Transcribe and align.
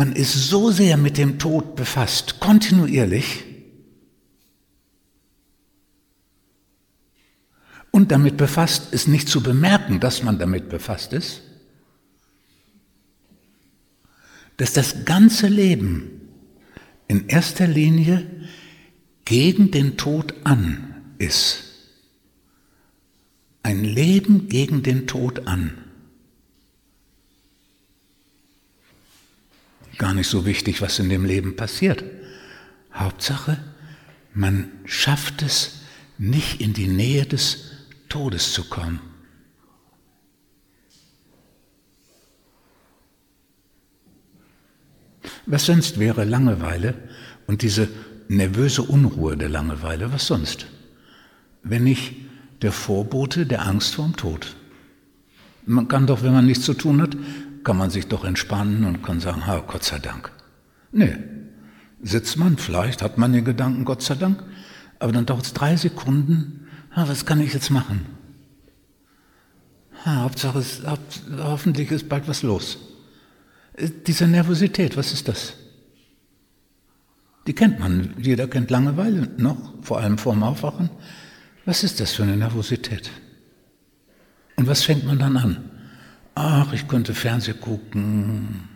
man 0.00 0.14
ist 0.14 0.32
so 0.48 0.70
sehr 0.70 0.96
mit 0.96 1.18
dem 1.18 1.38
Tod 1.38 1.76
befasst, 1.76 2.40
kontinuierlich, 2.40 3.44
und 7.90 8.10
damit 8.10 8.38
befasst 8.38 8.94
ist 8.94 9.08
nicht 9.08 9.28
zu 9.28 9.42
bemerken, 9.42 10.00
dass 10.00 10.22
man 10.22 10.38
damit 10.38 10.70
befasst 10.70 11.12
ist, 11.12 11.42
dass 14.56 14.72
das 14.72 15.04
ganze 15.04 15.48
Leben 15.48 16.30
in 17.06 17.28
erster 17.28 17.66
Linie 17.66 18.26
gegen 19.26 19.70
den 19.70 19.98
Tod 19.98 20.32
an 20.44 20.94
ist. 21.18 21.64
Ein 23.62 23.84
Leben 23.84 24.48
gegen 24.48 24.82
den 24.82 25.06
Tod 25.06 25.46
an. 25.46 25.89
Gar 30.00 30.14
nicht 30.14 30.30
so 30.30 30.46
wichtig, 30.46 30.80
was 30.80 30.98
in 30.98 31.10
dem 31.10 31.26
Leben 31.26 31.56
passiert. 31.56 32.02
Hauptsache, 32.94 33.58
man 34.32 34.70
schafft 34.86 35.42
es, 35.42 35.82
nicht 36.16 36.62
in 36.62 36.72
die 36.72 36.88
Nähe 36.88 37.26
des 37.26 37.72
Todes 38.08 38.54
zu 38.54 38.64
kommen. 38.64 39.00
Was 45.44 45.66
sonst 45.66 45.98
wäre 45.98 46.24
Langeweile 46.24 46.94
und 47.46 47.60
diese 47.60 47.86
nervöse 48.28 48.80
Unruhe 48.80 49.36
der 49.36 49.50
Langeweile, 49.50 50.14
was 50.14 50.26
sonst? 50.26 50.64
Wenn 51.62 51.84
nicht 51.84 52.14
der 52.62 52.72
Vorbote 52.72 53.44
der 53.44 53.66
Angst 53.66 53.96
vorm 53.96 54.16
Tod. 54.16 54.56
Man 55.66 55.88
kann 55.88 56.06
doch, 56.06 56.22
wenn 56.22 56.32
man 56.32 56.46
nichts 56.46 56.64
zu 56.64 56.72
tun 56.72 57.02
hat, 57.02 57.18
kann 57.64 57.76
man 57.76 57.90
sich 57.90 58.06
doch 58.06 58.24
entspannen 58.24 58.84
und 58.84 59.02
kann 59.02 59.20
sagen, 59.20 59.46
ha, 59.46 59.62
Gott 59.66 59.84
sei 59.84 59.98
Dank. 59.98 60.32
Nee, 60.92 61.16
sitzt 62.02 62.36
man, 62.36 62.56
vielleicht 62.56 63.02
hat 63.02 63.18
man 63.18 63.32
den 63.32 63.44
Gedanken, 63.44 63.84
Gott 63.84 64.02
sei 64.02 64.14
Dank, 64.14 64.42
aber 64.98 65.12
dann 65.12 65.26
dauert 65.26 65.44
es 65.46 65.52
drei 65.52 65.76
Sekunden, 65.76 66.68
ha, 66.94 67.08
was 67.08 67.26
kann 67.26 67.40
ich 67.40 67.52
jetzt 67.52 67.70
machen? 67.70 68.06
Ha, 70.04 70.22
Hauptsache, 70.22 70.58
es, 70.58 70.82
hoffentlich 71.38 71.90
ist 71.90 72.08
bald 72.08 72.26
was 72.28 72.42
los. 72.42 72.78
Diese 74.06 74.26
Nervosität, 74.26 74.96
was 74.96 75.12
ist 75.12 75.28
das? 75.28 75.54
Die 77.46 77.54
kennt 77.54 77.78
man, 77.80 78.14
jeder 78.18 78.46
kennt 78.48 78.70
Langeweile 78.70 79.28
noch, 79.36 79.74
vor 79.82 80.00
allem 80.00 80.18
vorm 80.18 80.42
Aufwachen. 80.42 80.90
Was 81.64 81.84
ist 81.84 82.00
das 82.00 82.12
für 82.12 82.22
eine 82.22 82.36
Nervosität? 82.36 83.10
Und 84.56 84.66
was 84.66 84.82
fängt 84.82 85.04
man 85.04 85.18
dann 85.18 85.36
an? 85.36 85.69
Ach, 86.42 86.72
ich 86.72 86.88
könnte 86.88 87.12
Fernseh 87.14 87.52
gucken. 87.52 88.66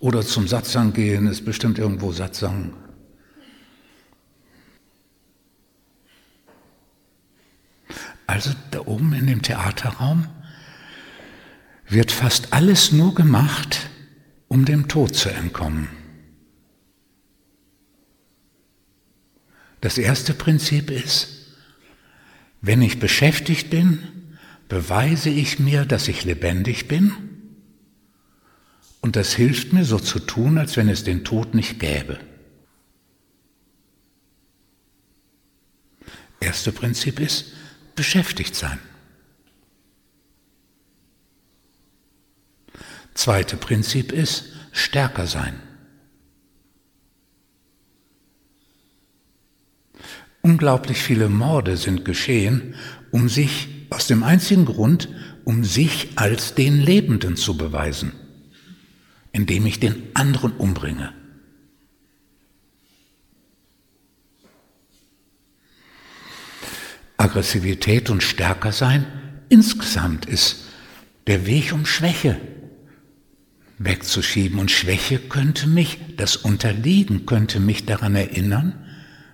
Oder 0.00 0.22
zum 0.22 0.48
Satzang 0.48 0.92
gehen, 0.92 1.28
ist 1.28 1.44
bestimmt 1.44 1.78
irgendwo 1.78 2.10
Satzang. 2.10 2.74
Also 8.26 8.50
da 8.72 8.80
oben 8.80 9.12
in 9.12 9.28
dem 9.28 9.40
Theaterraum 9.40 10.26
wird 11.88 12.10
fast 12.10 12.52
alles 12.52 12.90
nur 12.90 13.14
gemacht, 13.14 13.88
um 14.48 14.64
dem 14.64 14.88
Tod 14.88 15.14
zu 15.14 15.28
entkommen. 15.28 15.86
Das 19.80 19.96
erste 19.96 20.34
Prinzip 20.34 20.90
ist, 20.90 21.54
wenn 22.62 22.82
ich 22.82 22.98
beschäftigt 22.98 23.70
bin, 23.70 24.15
beweise 24.68 25.30
ich 25.30 25.58
mir, 25.58 25.84
dass 25.84 26.08
ich 26.08 26.24
lebendig 26.24 26.88
bin 26.88 27.12
und 29.00 29.16
das 29.16 29.34
hilft 29.34 29.72
mir 29.72 29.84
so 29.84 29.98
zu 29.98 30.18
tun, 30.18 30.58
als 30.58 30.76
wenn 30.76 30.88
es 30.88 31.04
den 31.04 31.24
Tod 31.24 31.54
nicht 31.54 31.78
gäbe. 31.78 32.18
Erste 36.40 36.72
Prinzip 36.72 37.20
ist, 37.20 37.52
beschäftigt 37.94 38.54
sein. 38.54 38.78
Zweite 43.14 43.56
Prinzip 43.56 44.12
ist 44.12 44.52
stärker 44.72 45.26
sein. 45.26 45.54
Unglaublich 50.42 50.98
viele 50.98 51.28
Morde 51.28 51.76
sind 51.76 52.04
geschehen, 52.04 52.74
um 53.10 53.28
sich, 53.28 53.68
aus 53.96 54.06
dem 54.06 54.22
einzigen 54.22 54.66
Grund, 54.66 55.08
um 55.44 55.64
sich 55.64 56.10
als 56.16 56.54
den 56.54 56.82
Lebenden 56.82 57.34
zu 57.36 57.56
beweisen, 57.56 58.12
indem 59.32 59.64
ich 59.64 59.80
den 59.80 60.02
anderen 60.12 60.52
umbringe. 60.52 61.14
Aggressivität 67.16 68.10
und 68.10 68.22
stärker 68.22 68.72
sein 68.72 69.06
insgesamt 69.48 70.26
ist 70.26 70.66
der 71.26 71.46
Weg 71.46 71.72
um 71.72 71.86
Schwäche 71.86 72.38
wegzuschieben. 73.78 74.58
Und 74.58 74.70
Schwäche 74.70 75.18
könnte 75.18 75.66
mich, 75.66 75.98
das 76.18 76.36
Unterliegen 76.36 77.24
könnte 77.24 77.60
mich 77.60 77.86
daran 77.86 78.14
erinnern, 78.14 78.84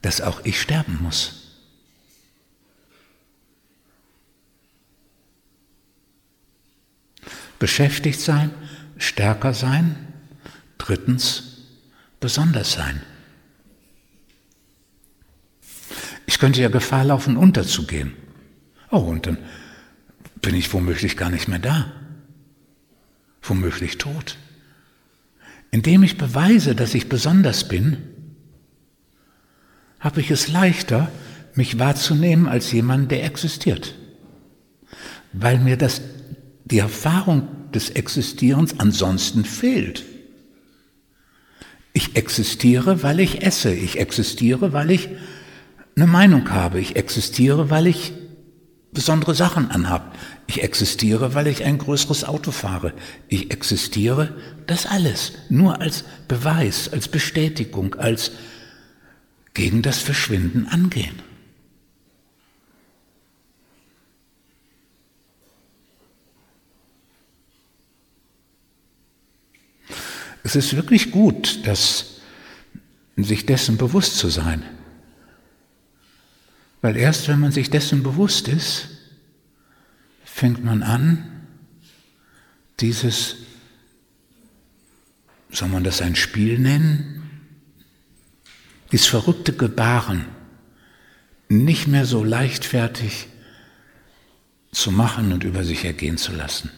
dass 0.00 0.22
auch 0.22 0.44
ich 0.44 0.58
sterben 0.58 0.98
muss. 1.02 1.45
Beschäftigt 7.58 8.20
sein, 8.20 8.50
stärker 8.98 9.54
sein, 9.54 9.96
drittens 10.78 11.58
besonders 12.20 12.72
sein. 12.72 13.02
Ich 16.26 16.38
könnte 16.38 16.60
ja 16.60 16.68
Gefahr 16.68 17.04
laufen, 17.04 17.36
unterzugehen. 17.36 18.12
Oh, 18.90 18.98
und 18.98 19.26
dann 19.26 19.38
bin 20.42 20.54
ich 20.54 20.72
womöglich 20.72 21.16
gar 21.16 21.30
nicht 21.30 21.48
mehr 21.48 21.58
da 21.58 21.92
womöglich 23.48 23.98
tot. 23.98 24.36
Indem 25.70 26.02
ich 26.02 26.18
beweise, 26.18 26.74
dass 26.74 26.94
ich 26.94 27.08
besonders 27.08 27.68
bin, 27.68 27.98
habe 30.00 30.20
ich 30.20 30.30
es 30.30 30.48
leichter, 30.48 31.10
mich 31.54 31.78
wahrzunehmen 31.78 32.46
als 32.46 32.70
jemand, 32.72 33.10
der 33.10 33.24
existiert. 33.24 33.94
Weil 35.32 35.58
mir 35.58 35.76
das, 35.76 36.00
die 36.66 36.78
Erfahrung 36.78 37.48
des 37.72 37.90
Existierens 37.90 38.78
ansonsten 38.78 39.44
fehlt. 39.44 40.04
Ich 41.92 42.16
existiere, 42.16 43.02
weil 43.02 43.20
ich 43.20 43.42
esse. 43.42 43.72
Ich 43.72 43.98
existiere, 43.98 44.72
weil 44.72 44.90
ich 44.90 45.08
eine 45.96 46.06
Meinung 46.06 46.50
habe. 46.50 46.80
Ich 46.80 46.96
existiere, 46.96 47.70
weil 47.70 47.86
ich 47.86 48.12
besondere 48.92 49.34
Sachen 49.34 49.70
anhabe. 49.70 50.10
Ich 50.46 50.62
existiere, 50.62 51.34
weil 51.34 51.46
ich 51.46 51.64
ein 51.64 51.78
größeres 51.78 52.24
Auto 52.24 52.50
fahre. 52.50 52.92
Ich 53.28 53.50
existiere, 53.50 54.34
das 54.66 54.86
alles, 54.86 55.32
nur 55.48 55.80
als 55.80 56.04
Beweis, 56.28 56.92
als 56.92 57.08
Bestätigung, 57.08 57.94
als 57.94 58.32
gegen 59.54 59.82
das 59.82 59.98
Verschwinden 59.98 60.66
angehen. 60.66 61.22
Es 70.46 70.54
ist 70.54 70.76
wirklich 70.76 71.10
gut, 71.10 71.66
dass 71.66 72.20
sich 73.16 73.46
dessen 73.46 73.78
bewusst 73.78 74.16
zu 74.16 74.28
sein. 74.28 74.62
Weil 76.82 76.96
erst 76.96 77.26
wenn 77.26 77.40
man 77.40 77.50
sich 77.50 77.68
dessen 77.68 78.04
bewusst 78.04 78.46
ist, 78.46 78.86
fängt 80.24 80.64
man 80.64 80.84
an, 80.84 81.48
dieses, 82.78 83.38
soll 85.50 85.66
man 85.66 85.82
das 85.82 86.00
ein 86.00 86.14
Spiel 86.14 86.60
nennen, 86.60 87.28
dieses 88.92 89.08
verrückte 89.08 89.52
Gebaren 89.52 90.26
nicht 91.48 91.88
mehr 91.88 92.06
so 92.06 92.22
leichtfertig 92.22 93.26
zu 94.70 94.92
machen 94.92 95.32
und 95.32 95.42
über 95.42 95.64
sich 95.64 95.84
ergehen 95.84 96.18
zu 96.18 96.30
lassen. 96.30 96.70